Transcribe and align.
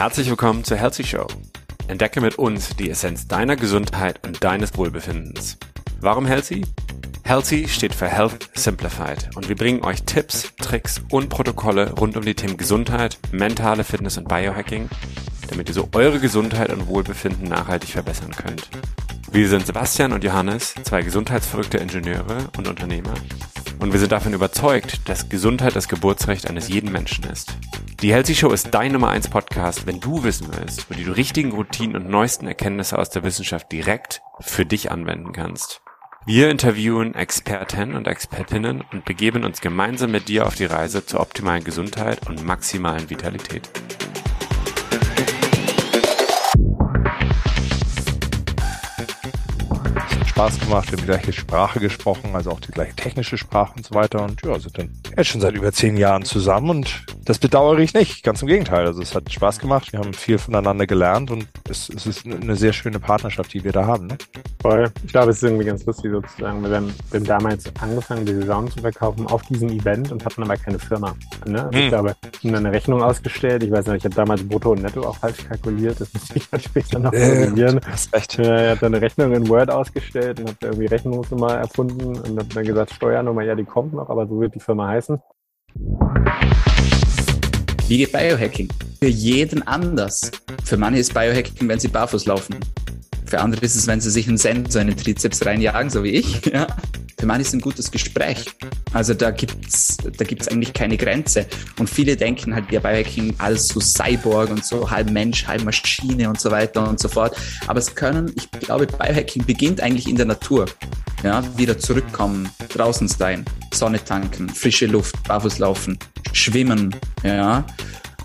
Herzlich 0.00 0.30
willkommen 0.30 0.64
zur 0.64 0.78
Healthy 0.78 1.04
Show. 1.04 1.26
Entdecke 1.86 2.22
mit 2.22 2.36
uns 2.38 2.74
die 2.74 2.88
Essenz 2.88 3.28
deiner 3.28 3.54
Gesundheit 3.54 4.26
und 4.26 4.42
deines 4.42 4.74
Wohlbefindens. 4.78 5.58
Warum 6.00 6.24
Healthy? 6.24 6.64
Healthy 7.24 7.68
steht 7.68 7.94
für 7.94 8.08
Health 8.08 8.48
Simplified 8.54 9.28
und 9.36 9.50
wir 9.50 9.56
bringen 9.56 9.84
euch 9.84 10.04
Tipps, 10.04 10.54
Tricks 10.56 11.02
und 11.10 11.28
Protokolle 11.28 11.92
rund 11.92 12.16
um 12.16 12.24
die 12.24 12.34
Themen 12.34 12.56
Gesundheit, 12.56 13.18
mentale 13.30 13.84
Fitness 13.84 14.16
und 14.16 14.26
Biohacking, 14.26 14.88
damit 15.50 15.68
ihr 15.68 15.74
so 15.74 15.86
eure 15.92 16.18
Gesundheit 16.18 16.72
und 16.72 16.86
Wohlbefinden 16.86 17.46
nachhaltig 17.46 17.90
verbessern 17.90 18.30
könnt. 18.30 18.70
Wir 19.30 19.50
sind 19.50 19.66
Sebastian 19.66 20.12
und 20.12 20.24
Johannes, 20.24 20.76
zwei 20.82 21.02
gesundheitsverrückte 21.02 21.76
Ingenieure 21.76 22.48
und 22.56 22.68
Unternehmer. 22.68 23.12
Und 23.80 23.92
wir 23.92 23.98
sind 23.98 24.12
davon 24.12 24.34
überzeugt, 24.34 25.08
dass 25.08 25.30
Gesundheit 25.30 25.74
das 25.74 25.88
Geburtsrecht 25.88 26.48
eines 26.48 26.68
jeden 26.68 26.92
Menschen 26.92 27.24
ist. 27.24 27.56
Die 28.02 28.12
Healthy 28.12 28.34
Show 28.34 28.50
ist 28.50 28.74
dein 28.74 28.92
Nummer 28.92 29.08
1 29.08 29.28
Podcast, 29.28 29.86
wenn 29.86 30.00
du 30.00 30.22
wissen 30.22 30.48
willst, 30.52 30.90
wie 30.90 30.94
du 30.94 31.04
die 31.04 31.10
richtigen 31.10 31.52
Routinen 31.52 31.96
und 31.96 32.10
neuesten 32.10 32.46
Erkenntnisse 32.46 32.98
aus 32.98 33.08
der 33.08 33.22
Wissenschaft 33.22 33.72
direkt 33.72 34.20
für 34.40 34.66
dich 34.66 34.90
anwenden 34.90 35.32
kannst. 35.32 35.80
Wir 36.26 36.50
interviewen 36.50 37.14
Experten 37.14 37.94
und 37.94 38.06
Expertinnen 38.06 38.84
und 38.92 39.06
begeben 39.06 39.44
uns 39.44 39.62
gemeinsam 39.62 40.10
mit 40.10 40.28
dir 40.28 40.46
auf 40.46 40.54
die 40.54 40.66
Reise 40.66 41.06
zur 41.06 41.20
optimalen 41.20 41.64
Gesundheit 41.64 42.28
und 42.28 42.44
maximalen 42.44 43.08
Vitalität. 43.08 43.70
Spaß 50.40 50.60
gemacht, 50.60 50.90
wir 50.90 50.92
haben 50.92 51.00
die 51.02 51.04
gleiche 51.04 51.32
Sprache 51.34 51.80
gesprochen, 51.80 52.30
also 52.32 52.52
auch 52.52 52.60
die 52.60 52.72
gleiche 52.72 52.96
technische 52.96 53.36
Sprache 53.36 53.74
und 53.76 53.84
so 53.84 53.94
weiter. 53.94 54.24
Und 54.24 54.40
ja, 54.42 54.58
sind 54.58 54.78
dann 54.78 54.88
jetzt 55.14 55.26
schon 55.26 55.42
seit 55.42 55.54
über 55.54 55.70
zehn 55.70 55.98
Jahren 55.98 56.24
zusammen 56.24 56.70
und 56.70 57.04
das 57.26 57.38
bedauere 57.38 57.78
ich 57.80 57.92
nicht. 57.92 58.24
Ganz 58.24 58.40
im 58.40 58.48
Gegenteil. 58.48 58.86
Also 58.86 59.02
es 59.02 59.14
hat 59.14 59.30
Spaß 59.30 59.58
gemacht, 59.58 59.92
wir 59.92 60.00
haben 60.00 60.14
viel 60.14 60.38
voneinander 60.38 60.86
gelernt 60.86 61.30
und 61.30 61.46
es, 61.68 61.90
es 61.90 62.06
ist 62.06 62.24
eine 62.24 62.56
sehr 62.56 62.72
schöne 62.72 62.98
Partnerschaft, 62.98 63.52
die 63.52 63.62
wir 63.64 63.72
da 63.72 63.84
haben. 63.84 64.06
Ne? 64.06 64.16
Voll. 64.62 64.90
Ich 65.04 65.12
glaube, 65.12 65.30
es 65.30 65.36
ist 65.36 65.42
irgendwie 65.42 65.66
ganz 65.66 65.84
lustig 65.84 66.10
sozusagen. 66.10 66.62
Wir 66.64 66.74
haben, 66.74 66.94
wir 67.10 67.20
haben 67.20 67.26
damals 67.26 67.64
angefangen, 67.78 68.24
die 68.24 68.32
Saison 68.32 68.70
zu 68.70 68.80
verkaufen 68.80 69.26
auf 69.26 69.42
diesem 69.42 69.68
Event 69.68 70.10
und 70.10 70.24
hatten 70.24 70.42
aber 70.42 70.56
keine 70.56 70.78
Firma. 70.78 71.14
Ne? 71.44 71.64
Also 71.64 71.76
hm. 71.76 71.82
Ich 71.82 71.88
glaube, 71.88 72.16
wir 72.40 72.50
haben 72.50 72.56
eine 72.64 72.72
Rechnung 72.72 73.02
ausgestellt. 73.02 73.62
Ich 73.62 73.70
weiß 73.70 73.86
nicht, 73.88 73.98
ich 73.98 74.04
habe 74.06 74.14
damals 74.14 74.42
Brutto 74.42 74.72
und 74.72 74.80
Netto 74.80 75.02
auch 75.02 75.16
falsch 75.18 75.46
kalkuliert. 75.46 76.00
Das 76.00 76.10
muss 76.14 76.22
ich 76.32 76.48
dann 76.50 76.60
später 76.60 76.98
noch 76.98 77.12
korrigieren. 77.12 77.78
Äh, 77.78 78.18
ich 78.18 78.38
habe 78.38 78.78
dann 78.80 78.94
eine 78.94 79.02
Rechnung 79.02 79.34
in 79.34 79.46
Word 79.46 79.70
ausgestellt 79.70 80.29
angestellt 80.30 80.40
und 80.40 80.48
habe 80.48 80.66
irgendwie 80.66 80.86
Rechnungsnummer 80.86 81.54
erfunden 81.54 82.18
und 82.18 82.38
habe 82.38 82.54
dann 82.54 82.64
gesagt, 82.64 82.94
Steuernummer, 82.94 83.42
ja, 83.42 83.54
die 83.54 83.64
kommt 83.64 83.94
noch, 83.94 84.08
aber 84.08 84.26
so 84.26 84.40
wird 84.40 84.54
die 84.54 84.60
Firma 84.60 84.88
heißen. 84.88 85.18
Wie 87.88 87.98
geht 87.98 88.12
Biohacking? 88.12 88.68
Für 89.00 89.08
jeden 89.08 89.66
anders. 89.66 90.30
Für 90.64 90.76
manche 90.76 91.00
ist 91.00 91.14
Biohacking, 91.14 91.68
wenn 91.68 91.80
sie 91.80 91.88
barfuß 91.88 92.26
laufen. 92.26 92.56
Für 93.26 93.40
andere 93.40 93.64
ist 93.64 93.76
es, 93.76 93.86
wenn 93.86 94.00
sie 94.00 94.10
sich 94.10 94.28
einen 94.28 94.38
Sensor 94.38 94.82
in 94.82 94.88
den 94.88 94.96
Trizeps 94.96 95.44
reinjagen, 95.44 95.90
so 95.90 96.02
wie 96.04 96.10
ich. 96.10 96.44
Ja. 96.52 96.66
Für 97.20 97.26
manche 97.26 97.42
ist 97.42 97.52
ein 97.52 97.60
gutes 97.60 97.90
Gespräch. 97.90 98.46
Also 98.94 99.12
da 99.12 99.30
gibt's 99.30 99.98
da 99.98 100.24
gibt's 100.24 100.48
eigentlich 100.48 100.72
keine 100.72 100.96
Grenze. 100.96 101.44
Und 101.78 101.90
viele 101.90 102.16
denken 102.16 102.54
halt, 102.54 102.72
ja, 102.72 102.80
Biohacking 102.80 103.34
alles 103.36 103.68
so 103.68 103.78
Cyborg 103.78 104.48
und 104.48 104.64
so, 104.64 104.90
halb 104.90 105.10
Mensch, 105.10 105.46
halb 105.46 105.62
Maschine 105.62 106.30
und 106.30 106.40
so 106.40 106.50
weiter 106.50 106.88
und 106.88 106.98
so 106.98 107.08
fort. 107.08 107.36
Aber 107.66 107.78
es 107.78 107.94
können, 107.94 108.32
ich 108.36 108.50
glaube, 108.60 108.86
Biohacking 108.86 109.44
beginnt 109.44 109.82
eigentlich 109.82 110.08
in 110.08 110.16
der 110.16 110.24
Natur. 110.24 110.64
Ja, 111.22 111.44
wieder 111.58 111.78
zurückkommen, 111.78 112.48
draußen 112.70 113.06
sein, 113.06 113.44
Sonne 113.74 114.02
tanken, 114.02 114.48
frische 114.48 114.86
Luft, 114.86 115.22
barfuß 115.24 115.58
laufen, 115.58 115.98
schwimmen, 116.32 116.96
ja. 117.22 117.66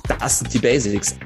Das 0.07 0.39
sind 0.39 0.53
die 0.53 0.59
Basics 0.59 1.17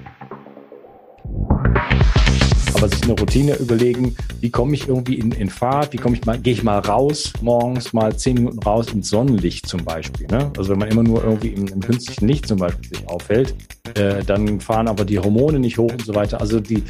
aber 2.79 2.87
sich 2.87 3.03
eine 3.03 3.19
Routine 3.19 3.57
überlegen, 3.57 4.15
wie 4.39 4.49
komme 4.49 4.73
ich 4.73 4.87
irgendwie 4.87 5.15
in, 5.15 5.33
in 5.33 5.49
Fahrt, 5.49 5.91
wie 5.91 5.97
komme 5.97 6.15
ich 6.15 6.25
mal, 6.25 6.39
gehe 6.39 6.53
ich 6.53 6.63
mal 6.63 6.79
raus, 6.79 7.33
morgens 7.41 7.91
mal 7.91 8.15
zehn 8.15 8.35
Minuten 8.35 8.59
raus 8.59 8.87
ins 8.93 9.09
Sonnenlicht 9.09 9.67
zum 9.67 9.83
Beispiel. 9.83 10.27
Ne? 10.27 10.49
Also 10.57 10.71
wenn 10.71 10.79
man 10.79 10.87
immer 10.87 11.03
nur 11.03 11.21
irgendwie 11.21 11.49
im, 11.49 11.67
im 11.67 11.81
künstlichen 11.81 12.25
Licht 12.25 12.47
zum 12.47 12.57
Beispiel 12.57 12.97
sich 12.97 13.09
aufhält, 13.09 13.53
äh, 13.95 14.23
dann 14.23 14.61
fahren 14.61 14.87
aber 14.87 15.03
die 15.03 15.19
Hormone 15.19 15.59
nicht 15.59 15.77
hoch 15.77 15.91
und 15.91 16.05
so 16.05 16.15
weiter. 16.15 16.39
Also 16.39 16.61
die, 16.61 16.81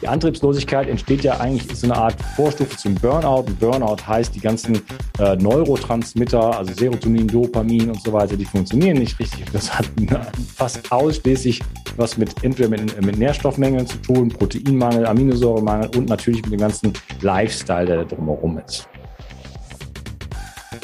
die 0.00 0.08
Antriebslosigkeit 0.08 0.88
entsteht 0.88 1.24
ja 1.24 1.38
eigentlich, 1.40 1.70
ist 1.70 1.82
so 1.82 1.88
eine 1.88 1.96
Art 1.96 2.16
Vorstufe 2.36 2.78
zum 2.78 2.94
Burnout. 2.94 3.44
Und 3.46 3.60
Burnout 3.60 4.06
heißt, 4.06 4.34
die 4.34 4.40
ganzen 4.40 4.80
äh, 5.18 5.36
Neurotransmitter, 5.36 6.56
also 6.56 6.72
Serotonin, 6.72 7.28
Dopamin 7.28 7.90
und 7.90 8.02
so 8.02 8.14
weiter, 8.14 8.36
die 8.36 8.46
funktionieren 8.46 8.96
nicht 8.96 9.18
richtig. 9.18 9.44
Das 9.52 9.76
hat 9.76 9.86
fast 10.56 10.90
ausschließlich 10.90 11.60
was 11.98 12.16
mit 12.16 12.44
entweder 12.44 12.68
mit, 12.68 13.04
mit 13.04 13.18
Nährstoffmängeln 13.18 13.86
zu 13.86 13.98
tun, 13.98 14.28
Proteinmangel, 14.28 15.06
Aminosäuremangel 15.06 15.90
und 15.96 16.08
natürlich 16.08 16.42
mit 16.42 16.52
dem 16.52 16.60
ganzen 16.60 16.92
Lifestyle, 17.20 17.86
der 17.86 17.96
da 17.98 18.04
drumherum 18.04 18.58
ist. 18.58 18.88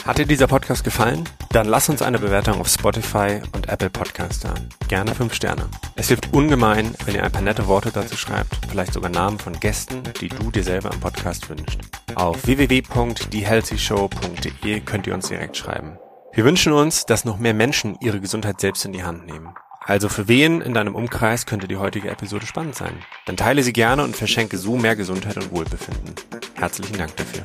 Hat 0.04 0.19
dir 0.19 0.26
dieser 0.26 0.47
Podcast 0.47 0.82
gefallen? 0.82 1.28
Dann 1.50 1.69
lass 1.69 1.88
uns 1.88 2.00
eine 2.00 2.19
Bewertung 2.19 2.60
auf 2.60 2.69
Spotify 2.69 3.41
und 3.53 3.69
Apple 3.69 3.91
Podcast 3.91 4.44
da. 4.44 4.54
Gerne 4.88 5.15
fünf 5.15 5.34
Sterne. 5.34 5.69
Es 5.94 6.09
hilft 6.09 6.32
ungemein, 6.32 6.94
wenn 7.04 7.15
ihr 7.15 7.22
ein 7.22 7.31
paar 7.31 7.42
nette 7.42 7.66
Worte 7.66 7.91
dazu 7.92 8.16
schreibt, 8.16 8.59
vielleicht 8.71 8.94
sogar 8.94 9.10
Namen 9.10 9.38
von 9.38 9.60
Gästen, 9.60 10.03
die 10.21 10.28
du 10.28 10.50
dir 10.50 10.65
selber 10.65 10.91
im 10.92 11.00
Podcast 11.00 11.50
wünschst. 11.50 11.78
Auf 12.15 12.47
www.thehealthyshow.de 12.47 14.81
könnt 14.81 15.06
ihr 15.06 15.15
uns 15.15 15.28
direkt 15.28 15.56
schreiben. 15.56 15.98
Wir 16.32 16.44
wünschen 16.44 16.72
uns, 16.72 17.06
dass 17.06 17.25
noch 17.25 17.38
mehr 17.38 17.54
Menschen 17.54 17.97
ihre 18.00 18.21
Gesundheit 18.21 18.60
selbst 18.60 18.84
in 18.84 18.92
die 18.92 19.04
Hand 19.04 19.27
nehmen. 19.27 19.54
Also 19.81 20.09
für 20.09 20.29
wen 20.29 20.61
in 20.61 20.75
deinem 20.75 20.95
Umkreis 20.95 21.47
könnte 21.47 21.67
die 21.67 21.77
heutige 21.77 22.11
Episode 22.11 22.47
spannend 22.47 22.77
sein? 22.77 23.03
Dann 23.27 23.37
teile 23.37 23.63
sie 23.63 23.73
gerne 23.73 24.05
und 24.05 24.15
verschenke 24.15 24.59
so 24.59 24.77
mehr 24.77 24.95
Gesundheit 24.95 25.37
und 25.37 25.51
Wohlbefinden. 25.51 26.15
Herzlichen 26.55 26.99
Dank 26.99 27.17
dafür. 27.17 27.43